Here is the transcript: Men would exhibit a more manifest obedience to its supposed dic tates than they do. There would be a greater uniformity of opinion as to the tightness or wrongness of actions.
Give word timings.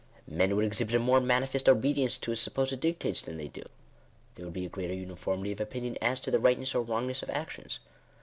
Men 0.27 0.55
would 0.55 0.65
exhibit 0.65 0.95
a 0.95 0.99
more 0.99 1.19
manifest 1.19 1.69
obedience 1.69 2.17
to 2.17 2.31
its 2.31 2.41
supposed 2.41 2.79
dic 2.79 2.97
tates 2.97 3.21
than 3.21 3.37
they 3.37 3.47
do. 3.49 3.61
There 4.33 4.43
would 4.45 4.53
be 4.55 4.65
a 4.65 4.67
greater 4.67 4.95
uniformity 4.95 5.51
of 5.51 5.61
opinion 5.61 5.95
as 6.01 6.19
to 6.21 6.31
the 6.31 6.39
tightness 6.39 6.73
or 6.73 6.81
wrongness 6.81 7.21
of 7.21 7.29
actions. 7.29 7.77